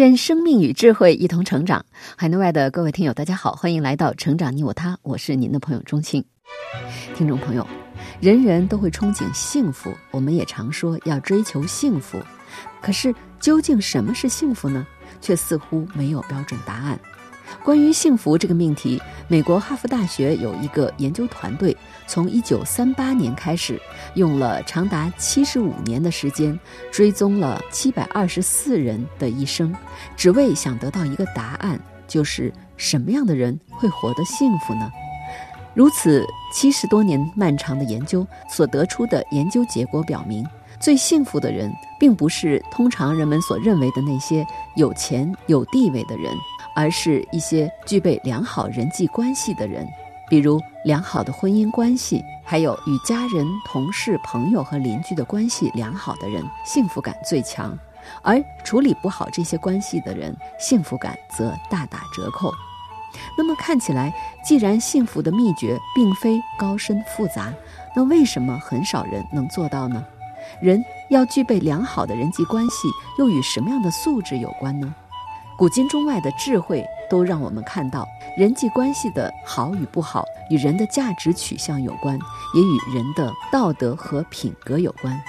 [0.00, 1.84] 愿生命与智慧一同成长。
[2.16, 6.24] 海内外的各位听友，大家好，欢迎来到《成长你我他》，我是您的朋友钟庆。
[7.14, 7.66] 听众朋友，
[8.18, 12.18] 人人都会憧憬幸福，我们也常说要追求幸福。
[12.80, 14.86] 可是，究竟什么是幸福呢？
[15.20, 16.98] 却似乎没有标准答案。
[17.62, 23.80] 关于幸福这个命题，美国哈佛大学有一个研究团队，从1938年开始，
[24.14, 26.58] 用了长达75年的时间，
[26.90, 29.74] 追踪了724人的一生，
[30.16, 34.90] 只为想得到一个答案，就是什么样的人会活得幸福呢？
[35.74, 40.44] 如此七十多年漫长的研究所得出的研究结果表明，
[40.80, 44.44] 最幸福的人，并不是通常人们所认为的那些
[44.76, 46.34] 有钱有地位的人。
[46.74, 49.86] 而是一些具备良好人际关系的人，
[50.28, 57.70] 比如良好的婚姻关系，还有与家人、同事、朋友和邻居的关系良好的人，幸福感最强；
[58.22, 62.52] 而处理不好这些关系的人，幸福感则大打折扣。
[63.36, 67.52] 那么看起来，既然幸福的秘诀并非高深复杂，
[67.94, 70.04] 那为什么很少人能做到呢？
[70.60, 74.94] 人要具备良好的人际关系，又与什么样的素质有关呢？
[75.60, 82.18] 古今中外的智慧都让我们看到，人际关系的好与不好与人的价值取向有关，
[82.54, 85.22] 也与人的道德和品格有关。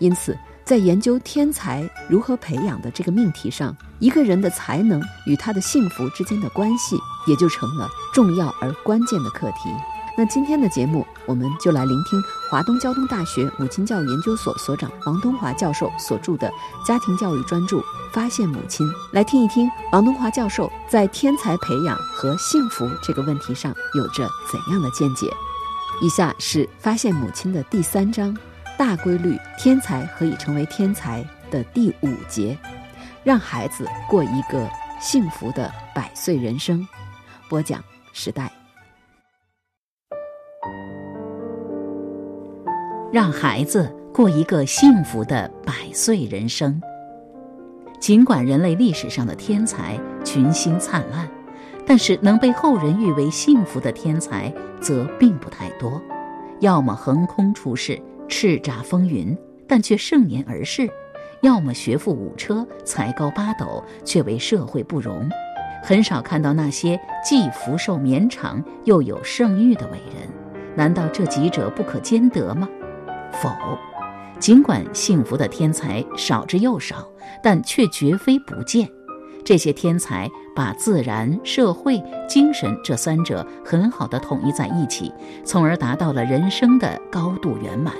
[0.00, 6.96] 因此，在研究天才如何培养的这个命题上，一个人的才能与他的幸福之间的关系，
[7.28, 9.70] 也就成了重要而关键的课题。
[10.18, 12.18] 那今天的节目，我们就来聆听
[12.50, 16.50] 华东交通大学母亲教育研究所所长王东华教授所著的
[16.86, 17.76] 家庭教育专著
[18.14, 25.30] 《发现母亲》，来听一听王东华教授在天才培养和幸福这个问题上有着怎样的见解。
[26.00, 28.34] 以下是《发现母亲》的第三章
[28.78, 32.58] “大规律：天才何以成为天才”的第五节，
[33.22, 34.66] 让孩子过一个
[34.98, 36.88] 幸福的百岁人生。
[37.50, 37.84] 播讲：
[38.14, 38.50] 时代。
[43.12, 46.80] 让孩子过一个幸福的百岁人生。
[48.00, 51.28] 尽管人类历史上的天才群星灿烂，
[51.86, 56.00] 但是能被后人誉为幸福的天才则并不太多。
[56.60, 59.36] 要么横空出世，叱咤风云，
[59.66, 60.86] 但却盛年而逝；
[61.42, 65.28] 要么学富五车，才高八斗，却为社会不容。
[65.82, 70.28] 很少看到那些既福寿绵长又有盛誉的伟人。
[70.74, 72.68] 难道这几者不可兼得吗？
[73.40, 73.50] 否，
[74.38, 77.08] 尽管幸福的天才少之又少，
[77.42, 78.88] 但却绝非不见。
[79.44, 85.12] 这些天才把自然、社会、精神这三者很好的统一在一起，
[85.44, 87.94] 从而达到了人生的高度圆满。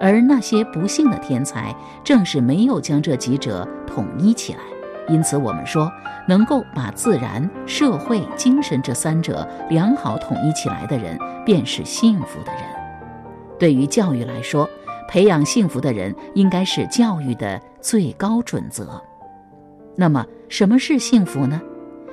[0.00, 4.60] 而那些不幸的天才，正是没有将这几者统一起来。
[5.06, 5.92] 因此，我们说，
[6.26, 12.79] 能够把自然、社会、精神这三者良好统一起来的人，便是幸福的人。
[13.60, 14.68] 对于教育来说，
[15.06, 19.00] 培养幸福的人应该是教育的最高准则。
[19.94, 21.60] 那么，什么是幸福呢？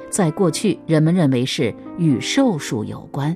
[0.09, 3.35] 在过去，人们认为是与寿数有关。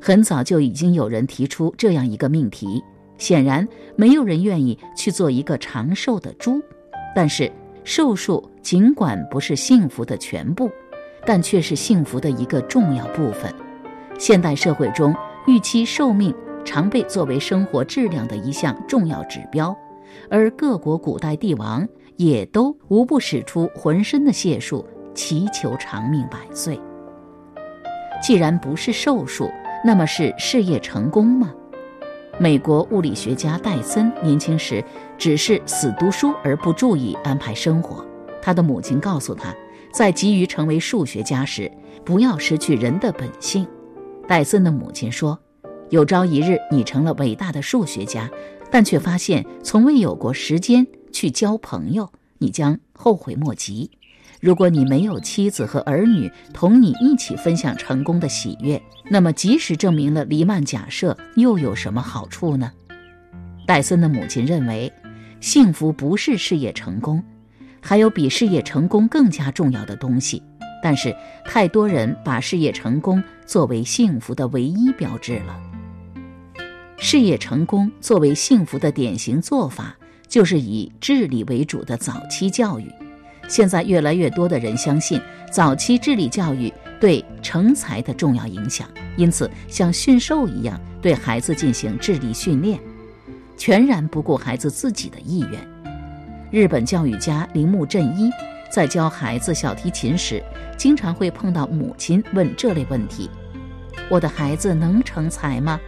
[0.00, 2.84] 很早就已经有人提出这样一个命题。
[3.16, 3.66] 显然，
[3.96, 6.60] 没有人愿意去做一个长寿的猪。
[7.16, 7.50] 但是，
[7.82, 10.70] 寿数尽管不是幸福的全部，
[11.24, 13.52] 但却是幸福的一个重要部分。
[14.18, 15.14] 现代社会中，
[15.46, 16.34] 预期寿命。
[16.68, 19.74] 常被作为生活质量的一项重要指标，
[20.28, 26.78] 而各国古代帝王也都无不使出浑身的解数，祈求长命百岁。
[28.22, 29.50] 既然不是寿数，
[29.82, 31.54] 那么是事业成功吗？
[32.38, 34.84] 美国物理学家戴森年轻时
[35.16, 38.04] 只是死读书而不注意安排生活，
[38.42, 39.54] 他的母亲告诉他，
[39.90, 41.72] 在急于成为数学家时，
[42.04, 43.66] 不要失去人的本性。
[44.26, 45.38] 戴森的母亲说。
[45.90, 48.30] 有朝一日，你成了伟大的数学家，
[48.70, 53.90] 但却发现从未有过时间去交朋友，你将后悔莫及。
[54.40, 58.80] 如果你没有妻子和儿女同你一起分享成功的喜悦，
[59.10, 62.70] 那么即使证明了黎曼假设，又有什么好处呢？
[63.66, 64.92] 戴森的母亲认为，
[65.40, 67.24] 幸福不是事业成功，
[67.80, 70.42] 还有比事业成功更加重要的东西，
[70.82, 75.58] 但是太多人把事业成功作为幸福的唯一标志了。
[77.00, 79.96] 事业成功作为幸福的典型做法，
[80.26, 82.90] 就是以智力为主的早期教育。
[83.46, 85.18] 现在越来越多的人相信
[85.50, 92.78] 早期智力教育对成才的重要影响，因此像驯兽一样对孩子进行智力训练，
[93.56, 95.66] 全然不顾孩子自己的意愿。
[96.50, 98.28] 日本教育家铃木正一
[98.70, 100.42] 在教孩子小提琴时，
[100.76, 103.30] 经常会碰到母亲问这类问题
[104.10, 105.78] ：“我的孩子能成才吗？”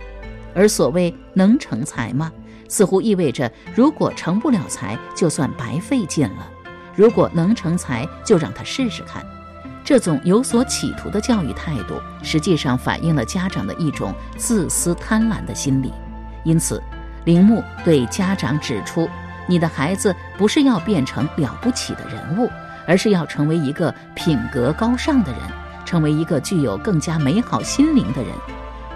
[0.54, 2.30] 而所谓“能成才吗”，
[2.68, 6.44] 似乎意味着如果成不了才，就算白费劲了；
[6.94, 9.24] 如果能成才，就让他试试看。
[9.82, 15.92] 这种有所企图的教育态度，实际上反映了家长的一种自私贪婪的心理。
[16.44, 16.80] 因此，
[17.24, 19.08] 铃木对家长指出
[19.48, 22.48] ：“你的孩子不是要变成了不起的人物，
[22.86, 25.40] 而是要成为一个品格高尚的人，
[25.84, 28.32] 成为一个具有更加美好心灵的人。”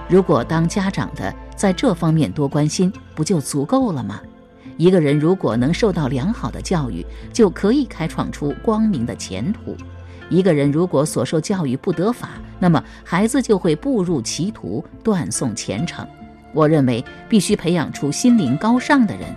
[0.06, 4.20] 如果当家长的在这方面多关心，不就足够了吗？
[4.76, 9.76] 一个人如果能受到良好的教育，就可以开创出光明的前途；
[10.28, 16.04] 一个人如果所受教育不得法，那么孩子就会步入歧途，断送前程。
[16.52, 19.28] 我认为必须培养出心灵高尚的人，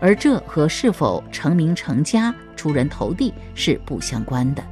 [0.00, 4.62] 而这和是否成名成家、出人头地是不相关的。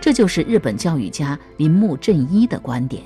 [0.00, 3.02] 这就是日本教育家铃木正一的观点。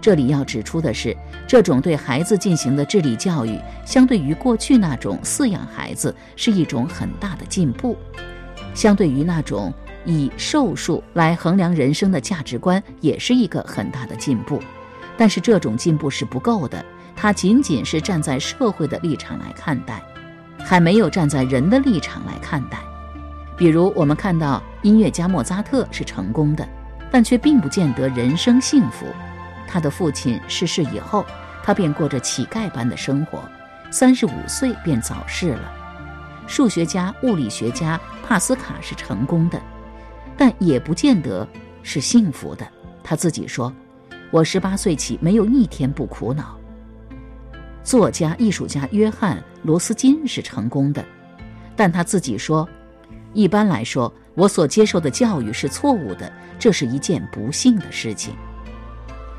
[0.00, 1.16] 这里要指出的是，
[1.52, 7.94] 这种对孩子进行的智力教育，相对于过去那种饲养孩子，是一种很大的进步；
[8.72, 9.70] 相对于那种
[10.06, 14.62] 以寿数来衡量人生的价值观，也是一个很大的进步。
[15.14, 16.82] 但是这种进步是不够的，
[17.14, 20.02] 它仅仅是站在社会的立场来看待，
[20.56, 22.78] 还没有站在人的立场来看待。
[23.58, 26.66] 比如，我们看到音乐家莫扎特是成功的，
[27.10, 29.04] 但却并不见得人生幸福。
[29.68, 31.24] 他的父亲逝世以后，
[31.62, 33.42] 他便过着乞丐般的生活，
[33.90, 35.72] 三十五岁便早逝了。
[36.46, 39.60] 数学家、物理学家帕斯卡是成功的，
[40.36, 41.46] 但也不见得
[41.82, 42.66] 是幸福的。
[43.04, 43.72] 他自己说
[44.30, 46.56] ：“我十八岁起没有一天不苦恼。”
[47.84, 51.04] 作家、艺术家约翰·罗斯金是成功的，
[51.74, 52.68] 但他自己说
[53.34, 58.34] ：“一般来说，我所接受的教育是错误的，这是一件不幸的事情。”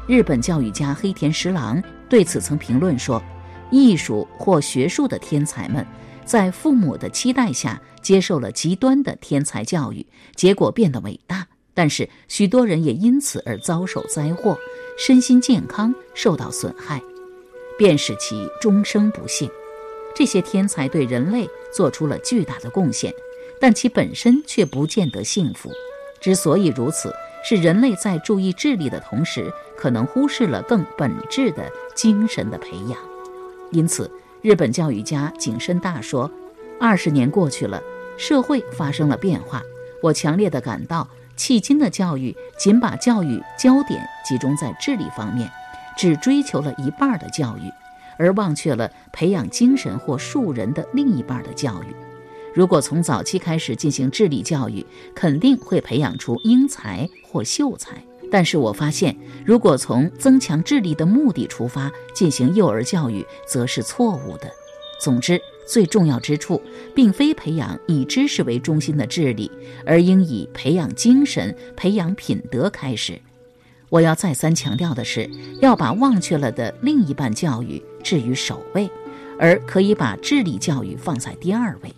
[0.08, 1.82] 日本教育家黑田十郎
[2.14, 3.20] 对此曾评论说
[3.74, 5.84] ：“艺术或学术的天才们，
[6.24, 10.06] 在父母的期待下接受了极端的天才教育，
[10.36, 11.48] 结果变得伟大。
[11.74, 14.56] 但是许多人也因此而遭受灾祸，
[14.96, 17.02] 身心健康受到损害，
[17.80, 19.50] 便使其终生不幸。
[20.14, 23.12] 这些天才对人类做出了巨大的贡献，
[23.60, 25.72] 但其本身却不见得幸福。
[26.22, 27.12] 之所以如此。”
[27.44, 32.98] 是人类在注意智力的同时，可能忽视了更本质的精神的培养。
[33.72, 34.10] 因此，
[34.42, 36.30] 日本教育家井深大说
[36.80, 37.82] ：“二十年过去了，
[38.18, 39.62] 社会发生了变化。
[40.02, 41.08] 我强烈的感到，
[41.38, 45.52] 迄今的教育仅把教育焦点集中在智力方面，
[45.98, 47.70] 只追求了一半的教育，
[48.18, 51.94] 而忘却了培养精神或树人的另一半的教育。”
[52.54, 54.86] 如果从早期开始进行智力教育，
[55.16, 58.04] 肯定会培养出英才或秀才。
[58.32, 64.52] 但是我发现，如果从增强智力的目的出发进行幼儿教育，则是错误的。
[65.00, 66.62] 总之，最重要之处
[66.96, 69.52] 并非培养以知识为中心的智力，
[69.86, 73.20] 而应以培养精神、培养品德开始。
[73.90, 75.30] 我要再三强调的是，
[75.62, 78.90] 要把忘却了的另一半教育置于首位，
[79.38, 81.94] 而可以把智力教育放在第二位。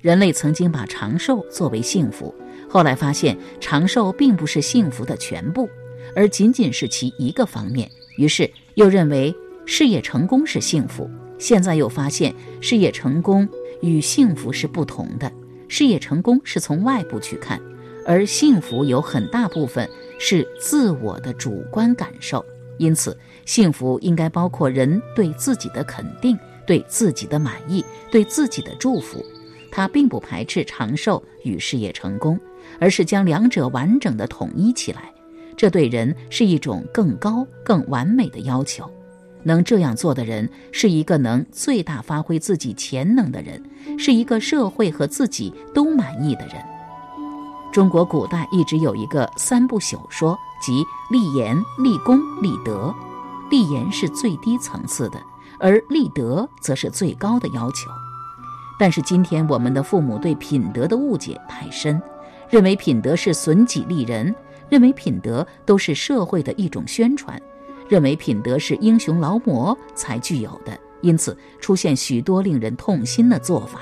[0.00, 2.34] 人类曾经把长寿作为幸福，
[2.68, 5.68] 后来发现长寿并不是幸福的全部，
[6.16, 7.90] 而仅仅是其一个方面。
[8.16, 9.34] 于是又认为
[9.66, 13.46] 事业成功是幸福，现在又发现事业成功
[13.82, 15.30] 与幸福是不同的。
[15.68, 17.60] 事业成功是从外部去看，
[18.06, 19.88] 而幸福有很大部分
[20.18, 22.44] 是自我的主观感受。
[22.78, 29.22] 因此，幸福应该包括人对自己的肯定、对自己的满意、对自己的祝福。
[29.70, 32.38] 他并不排斥长寿与事业成功，
[32.78, 35.12] 而是将两者完整的统一起来。
[35.56, 38.90] 这对人是一种更高、更完美的要求。
[39.42, 43.62] 能这样做的人，是一个能最大发挥自己潜能的人，
[43.98, 46.56] 是一个社会和自己都满意的人。
[47.72, 52.94] 中国古代一直有一个三不朽说，即立言、立功、立德。
[53.50, 55.20] 立言是最低层次的，
[55.58, 57.90] 而立德则是最高的要求。
[58.80, 62.00] 但是今天我们的父母对品德的误解太深，
[62.48, 64.34] 认为品德是损己利人，
[64.70, 67.38] 认为品德都是社会的一种宣传，
[67.90, 70.72] 认为品德是英雄劳模才具有的，
[71.02, 73.80] 因此出现许多令人痛心的做法。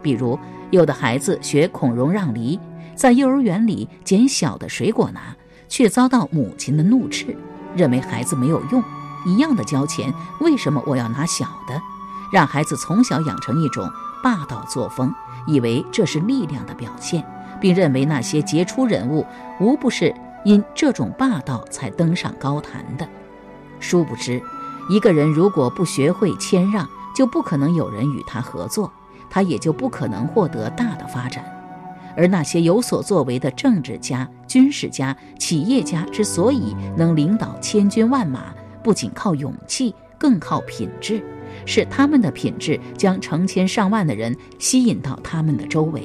[0.00, 0.38] 比如，
[0.70, 2.58] 有的孩子学孔融让梨，
[2.94, 5.36] 在幼儿园里捡小的水果拿，
[5.68, 7.36] 却遭到母亲的怒斥，
[7.76, 8.82] 认为孩子没有用，
[9.26, 11.78] 一样的交钱，为什么我要拿小的？
[12.32, 13.90] 让孩子从小养成一种。
[14.22, 15.10] 霸道作风，
[15.46, 17.24] 以为这是力量的表现，
[17.58, 19.24] 并认为那些杰出人物
[19.58, 23.08] 无不是因这种霸道才登上高坛的。
[23.78, 24.42] 殊不知，
[24.90, 28.92] 一个人如果不学会谦让，就不可能有人与他合作，
[29.30, 31.42] 他也就不可能获得大的发展。
[32.14, 41.24] 而那些有所作为的政治家、军事家、企业家之所以能领导千军万马，不仅靠勇气，更靠品质。
[41.66, 46.02] 是他们的品质将成千上万的人吸引到他们的周围。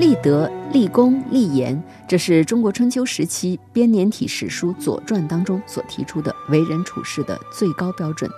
[0.00, 8.28] 立德、立功、立言，这是中国春秋时期编年体史书《左传》当中所提出的为人处事的最高标准。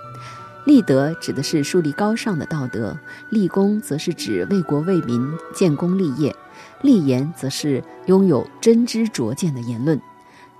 [0.67, 2.95] 立德指的是树立高尚的道德，
[3.31, 6.35] 立功则是指为国为民建功立业，
[6.83, 9.99] 立言则是拥有真知灼见的言论。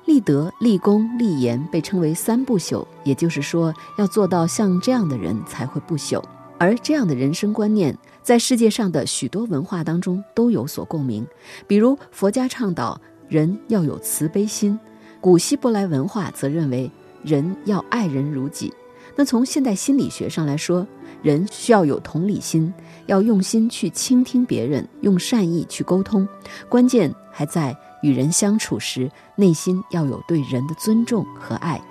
[0.07, 6.23] 立德、立功、立言被称为三不朽，也就是说，要做到像这样的人才会不朽。
[6.57, 11.27] 而这样的人生观念，在世界上的许多文化当中都有所共鸣。
[11.67, 14.79] 比如佛家倡导人要有慈悲心，
[15.19, 16.89] 古希伯来文化则认为
[17.21, 18.73] 人要爱人如己。
[19.13, 20.87] 那从现代心理学上来说，
[21.21, 22.73] 人需要有同理心，
[23.07, 26.25] 要用心去倾听别人，用善意去沟通。
[26.69, 27.77] 关键还在。
[28.01, 31.81] 与人相处时，内心要有对人的尊重和爱。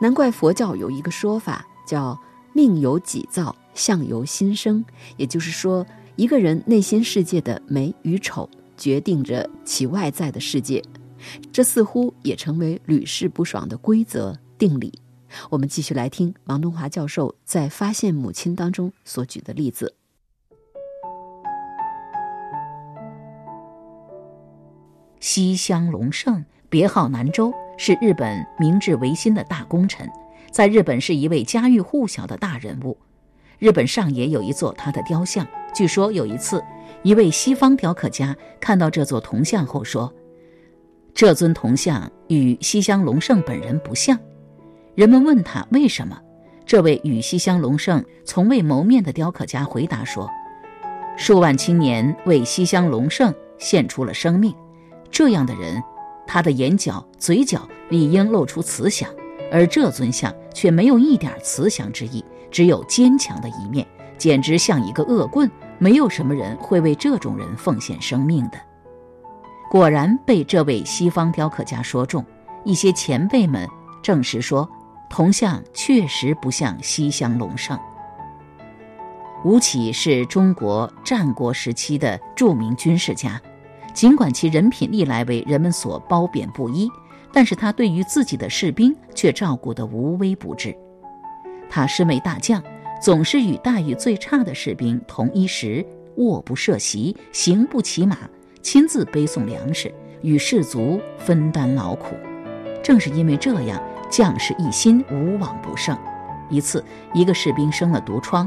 [0.00, 2.18] 难怪佛教有一个说法叫
[2.52, 4.84] “命由己造，相由心生”，
[5.16, 5.86] 也就是说，
[6.16, 10.82] 一个人内心世界的美与丑，决定着其外在的世界。
[11.50, 14.92] 这似乎也成为屡试不爽的规则定理。
[15.50, 19.94] 我们继续来听王东华教授在《发现母亲》当中所举的例子。
[25.28, 30.08] 西乡隆盛，别号南州，是日本明治维新的大功臣，
[30.52, 32.96] 在日本是一位家喻户晓的大人物。
[33.58, 36.62] 日本上野有一座他的雕像，据说有一次，
[37.02, 40.14] 一位西方雕刻家看到这座铜像后说
[41.12, 44.16] ：“这尊铜像与西乡隆盛本人不像。”
[44.94, 46.16] 人们问他为什么，
[46.64, 50.30] 这位与西乡隆盛从未谋面的雕刻家回答说
[51.18, 54.54] ：“数万青年为西乡隆盛献出了生命。”
[55.10, 55.82] 这样的人，
[56.26, 59.08] 他的眼角、嘴角理应露出慈祥，
[59.50, 63.86] 而这尊像却没有一点慈祥之意，只有坚强的一面，
[64.18, 65.50] 简直像一个恶棍。
[65.78, 68.58] 没有什么人会为这种人奉献生命的。
[69.70, 72.24] 果然被这位西方雕刻家说中，
[72.64, 73.68] 一些前辈们
[74.02, 74.66] 证实说，
[75.10, 77.78] 铜像确实不像西乡隆盛。
[79.44, 83.38] 吴起是中国战国时期的著名军事家。
[83.96, 86.86] 尽管其人品历来为人们所褒贬不一，
[87.32, 90.76] 但是他对于自己的士兵却照顾得无微不至。
[91.70, 92.62] 他身为大将，
[93.00, 95.82] 总是与待遇最差的士兵同一时，
[96.16, 98.18] 卧不设席，行不骑马，
[98.60, 102.14] 亲自背送粮食，与士卒分担劳苦。
[102.82, 105.96] 正是因为这样，将士一心，无往不胜。
[106.50, 106.84] 一次，
[107.14, 108.46] 一个士兵生了毒疮，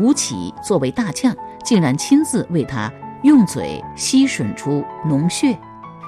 [0.00, 2.92] 吴起作为大将，竟然亲自为他。
[3.22, 5.58] 用嘴吸吮出脓血。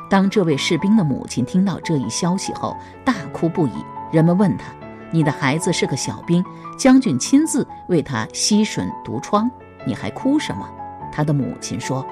[0.08, 3.72] 当这位士兵的母亲听到这一消息后，大哭不已。
[4.12, 4.72] 人们问他
[5.12, 6.44] ：“你的孩子是个小兵，
[6.76, 9.48] 将军亲自为他吸吮毒疮，
[9.86, 10.68] 你还哭什么？”
[11.12, 12.04] 他的母亲说：“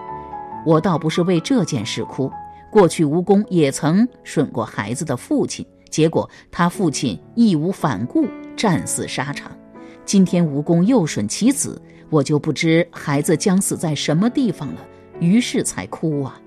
[0.65, 2.31] 我倒不是为这件事哭。
[2.71, 8.27] 过去吴公也曾吮过孩子的父亲，结果他父亲义无反顾，
[8.57, 9.51] 战死沙场。
[10.05, 14.87] 今天吴公又吮其子。”我就不知孩子将死在什么地方了，
[15.21, 16.41] 于是才哭啊。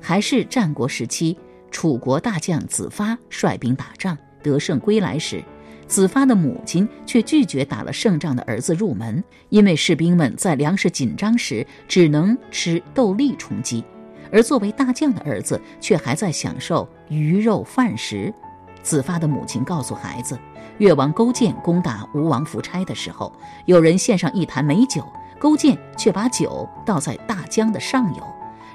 [0.00, 1.36] 还是战国时期，
[1.70, 5.42] 楚国大将子发率兵打仗得胜归来时，
[5.86, 13.84] 子发的母亲却拒绝打了胜仗的儿子入门，因为士兵们在粮食紧张时只能吃豆粒充饥，
[14.32, 18.32] 而作为大将的儿子却还在享受鱼肉饭食。
[18.82, 20.38] 子发的母亲告诉孩子。
[20.80, 23.30] 越王勾践攻打吴王夫差的时候，
[23.66, 25.04] 有人献上一坛美酒，
[25.38, 28.22] 勾践却把酒倒在大江的上游，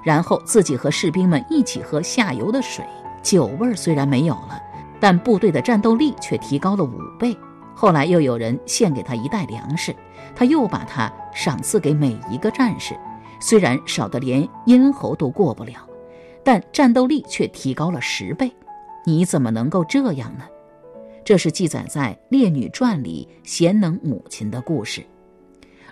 [0.03, 2.85] 然后自己和士兵们一起喝下游的水。
[3.23, 4.61] 酒味虽然没有了，
[4.99, 7.35] 但部队的战斗力却提高了五倍。
[7.73, 9.93] 后来又有人献给他一袋粮食，
[10.35, 12.95] 他又把它赏赐给每一个战士，
[13.39, 15.79] 虽然少得连咽喉都过不了，
[16.43, 18.55] 但战斗力却提高了十倍。
[19.05, 20.45] 你怎么能够这样呢？
[21.25, 25.03] 这是记载在《列女传》里贤能母亲的故事。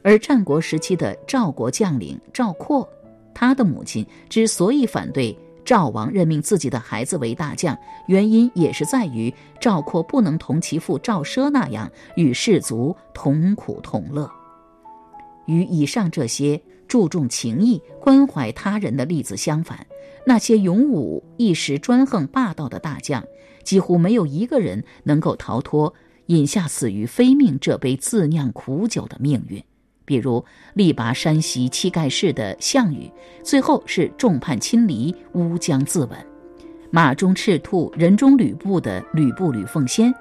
[0.04, 2.88] 而战国时期的赵国将领赵括，
[3.34, 5.36] 他的母亲之所以反对
[5.66, 7.76] 赵王任命自己的孩子为大将，
[8.08, 14.30] 原因也是在于赵括不能同其父赵奢那样与士卒同苦同乐。
[15.48, 19.84] 与以上这些注重情义、关怀他人的例子相反，
[20.28, 23.24] 那些勇武一时专横霸道的大将，
[23.64, 25.94] 几乎没有一个人能够逃脱
[26.28, 29.64] 饮下死于非命这杯自酿苦酒的命运。
[30.06, 30.44] 比如
[30.74, 33.10] 力拔山兮气盖世的项羽，
[33.42, 36.18] 最后是众叛亲离，乌江自刎；
[36.92, 40.14] 马中赤兔，人中吕布的吕布吕奉先，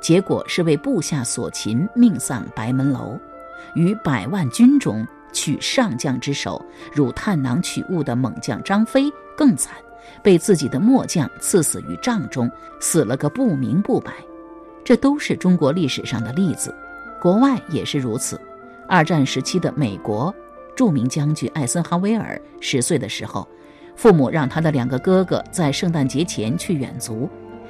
[0.00, 3.18] 结果是为部下所擒，命丧白门楼；
[3.74, 9.74] 于百万军中取上将之首，如探囊取物的猛将张飞更惨，
[10.22, 14.12] 被自己的末将刺死于帐中，死了个不明不白。
[14.84, 16.74] 这都是中国历史上的例子，
[17.20, 18.40] 国外也是如此。
[18.86, 20.34] 二战时期的美国，
[20.76, 23.48] 著名将军艾森豪威尔十岁的时候，
[23.96, 27.28] 父母让他的两个哥哥在圣诞节前去远足，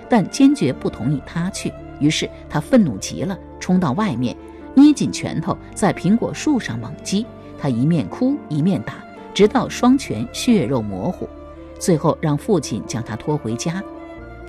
[0.09, 1.73] 但坚决不同意他去。
[2.01, 4.37] 于是他愤怒极了，冲到外面，
[4.75, 7.25] 捏紧拳头在苹果树上猛击。
[7.57, 8.95] 他一面哭一面打，
[9.33, 11.29] 直到双拳血肉模糊，
[11.79, 13.83] 最后让父亲将他拖回家。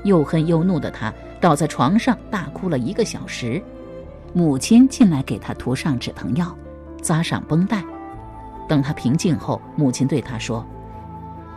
[0.03, 3.61] 又恨又怒的他倒在床上大哭了一个小时。
[4.33, 6.55] 母亲进来给他涂上止疼药，
[7.01, 7.83] 扎上绷带。
[8.67, 10.65] 等他平静后，母亲对他说：“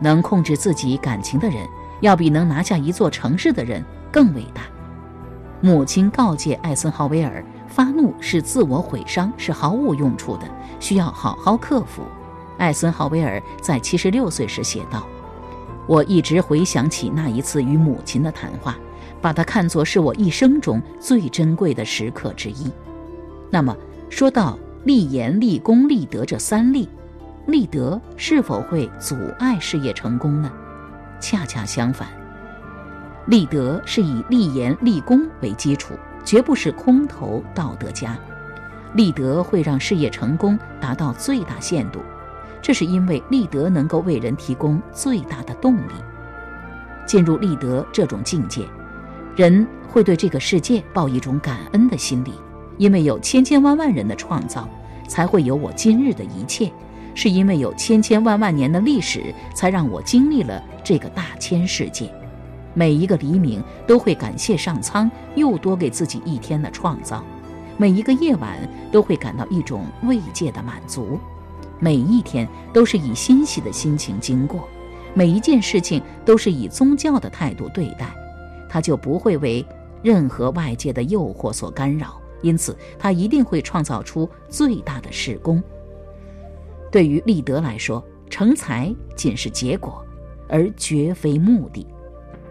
[0.00, 1.66] 能控制自己感情的人，
[2.00, 4.62] 要比能拿下一座城市的人更伟大。”
[5.60, 10.44] 母亲告诫艾森豪威尔：“发怒是自我毁伤，是毫无用处的，
[10.78, 12.02] 需要好好克服。”
[12.58, 15.04] 艾森豪威尔在七十六岁时写道
[15.88, 18.78] ：“我一直回想起那一次与母亲的谈话。”
[19.20, 22.70] 把它看作是我一生中最珍贵的时刻之一。
[23.50, 23.76] 那么，
[24.08, 26.88] 说到立言、立功、立德这三立，
[27.46, 30.48] 立德是否会阻碍事业成功呢？
[31.18, 32.06] 恰恰相反，
[33.26, 38.16] 立德是以立言、立功为基础，绝不是空头道德家。
[38.94, 41.98] 立德会让事业成功达到最大限度，
[42.60, 45.92] 这是因为立德能够为人提供最大的动力。
[47.06, 48.66] 进入立德这种境界。
[49.34, 52.32] 人会对这个世界抱一种感恩的心理，
[52.76, 54.68] 因为有千千万万人的创造，
[55.06, 56.70] 才会有我今日的一切；
[57.14, 62.12] 是因为有千千万万年的历史，才让我经历了这个大千世界。
[62.74, 67.24] 每一个黎明都会感谢上苍又多给自己一天的创造，
[67.76, 68.58] 每一个夜晚
[68.92, 71.18] 都会感到一种慰藉的满足，
[71.80, 74.68] 每一天都是以欣喜的心情经过，
[75.14, 78.14] 每一件事情都是以宗教的态度对待。
[78.68, 79.64] 他就不会为
[80.02, 85.62] 任何外界的诱惑所干扰，因此他一定会创造出最大的事功。
[86.90, 90.04] 对于立德来说，成才仅是结果，
[90.48, 91.86] 而绝非目的。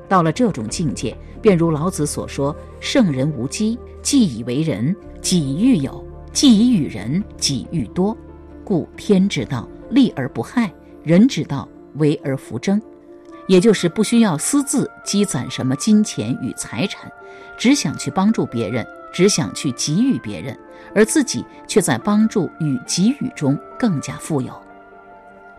[0.07, 8.15] 到了这种境界，便如老子所说：“圣人无机，既以为人，己欲有；既以与人，己欲多。
[8.67, 10.69] 故天之道，利而不害；
[11.01, 12.81] 人之道，为而弗争。”
[13.47, 17.09] 也就是不需要私自积攒什么金钱与财产，
[17.57, 20.59] 只想去帮助别人，只想去给予别人，
[20.93, 24.51] 而自己却在帮助与给予中更加富有。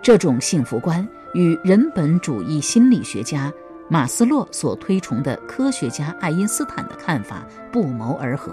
[0.02, 3.50] 这种幸福观与人本主义心理学家
[3.88, 7.42] 马斯洛所推崇的科学家爱因斯坦的看法
[7.72, 8.52] 不谋而合。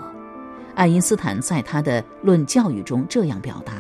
[0.76, 3.74] 爱因斯坦在他的《论教育》中这样表达：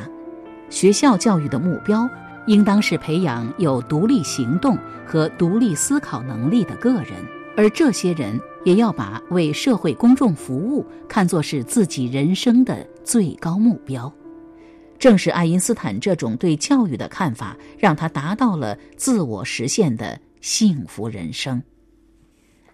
[0.69, 2.09] 学校教育的目标。
[2.47, 7.13] 应当是培养有独立行动和独立思考能力的个人，
[7.57, 14.13] 而这些人也要把为社会公众服务看作是自己人生的最高目标。
[14.99, 21.63] 正是爱因斯坦这种对教育的看法，让他达到了自我实现的幸福人生。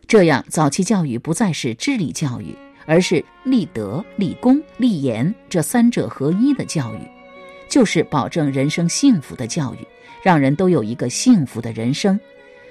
[0.05, 2.53] 这样，早期教育不再是智力教育，
[2.85, 7.20] 而是立德、立功、立言这三者合一的教育。
[7.71, 9.87] 就是保证人生幸福的教育，
[10.21, 12.19] 让人都有一个幸福的人生。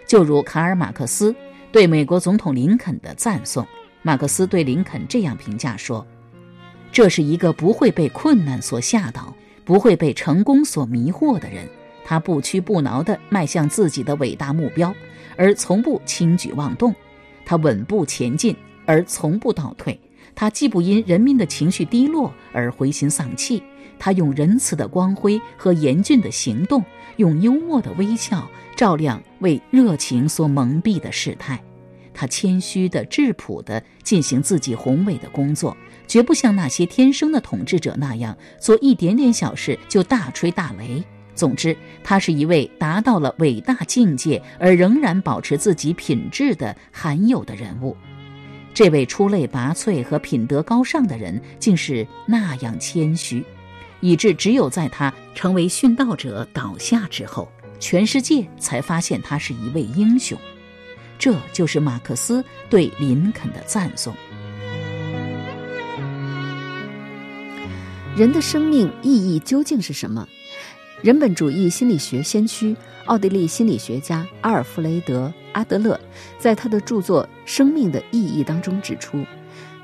[0.06, 1.34] 就如卡尔·马克思
[1.72, 3.66] 对美国总统林肯的赞颂，
[4.02, 6.06] 马克思对林肯这样评价说
[6.92, 9.34] ：“这是一个不会被困难所吓倒，
[9.64, 11.66] 不会被成功所迷惑的人。
[12.04, 14.94] 他不屈不挠地迈向自己的伟大目标，
[15.34, 16.94] 而从不轻举妄动。
[17.46, 19.98] 他稳步前进，而从不倒退。
[20.34, 23.62] 他既不因人民的情绪低落而灰心丧气。”
[24.00, 26.82] 他用仁慈的光辉和严峻的行动，
[27.18, 31.62] 用幽默的微笑照亮为热情所蒙蔽的世态。
[32.12, 35.76] 他谦虚的、质朴的进行自己宏伟的工作，
[36.08, 41.04] 绝不像那些天生的统治者那样做一点点小事就大吹大擂。
[41.34, 47.96] 总之，他是一位达到了伟大境界而仍然保持自己品质的罕有的人物。
[48.74, 53.42] 这位出类拔萃和品德高尚的人，竟是那样谦虚，
[54.00, 60.38] 以致只有在他成为殉道者倒下之后，全世界才发现他是一位英雄。
[61.18, 64.14] 这就是马克思对林肯的赞颂。
[68.16, 70.26] 人的生命意义究竟是什么？
[71.02, 75.98] 人本主义心理学先驱、奥地利心理学家阿尔弗雷德·阿德勒
[76.38, 79.24] 在他的著作《生命的意义》当中指出，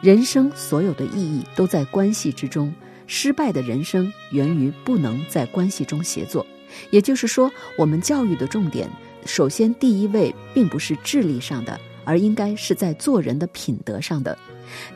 [0.03, 2.71] 人生所有的意义都在关系之中。
[3.07, 6.47] 失败的人生源于不能在关系中协作。
[6.91, 8.91] 也就是说，我们教育的重点，
[9.25, 14.37] 首先第一位并不是智力上的，而应该是在做人的品德上的。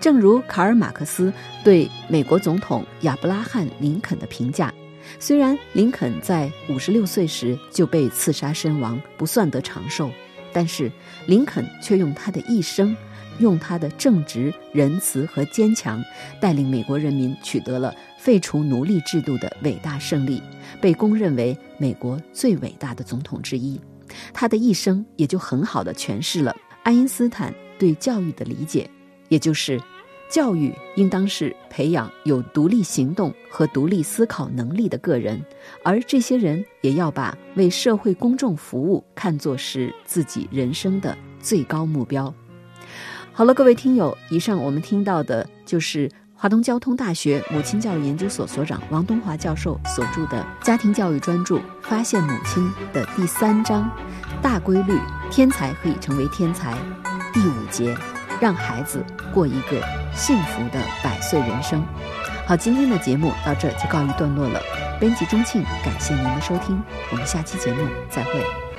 [0.00, 4.74] 正如卡尔·马克思对美国总统亚伯拉罕·林肯的评价。
[5.18, 10.10] 虽然林肯在五十六岁时就被刺杀身亡，不算得长寿，
[10.52, 10.90] 但是
[11.26, 12.94] 林肯却用他的一生，
[13.40, 16.00] 用他的正直、仁慈和坚强，
[16.40, 20.40] 带领美国人民取得了废除奴隶制度的伟大胜利，
[20.80, 23.80] 被公认为美国最伟大的总统之一。
[24.32, 28.88] 他的一生也就很好的诠释了爱因斯坦对教育的理解，
[29.28, 29.80] 也就是。
[30.32, 35.44] 教育应当是培养有独立行动和独立思考能力的个人，
[35.82, 42.32] 而这些人也要把为社会公众服务看作是自己人生的最高目标。
[43.32, 53.90] 好了，各位听友，以上我们听到的就是华东交通大学母亲教育研究所所长王东华教授所著的《家庭教育专著：发现母亲》的第三章
[54.42, 54.98] “大规律：
[55.30, 56.76] 天才可以成为天才”
[57.32, 57.96] 第五节。
[58.40, 59.82] 让孩子过一个
[60.14, 61.84] 幸福的百岁人生。
[62.46, 64.58] 好，今天的节目到这儿就告一段落了。
[64.98, 68.69] 编辑钟庆，感谢您的收听，我们下期节目再会。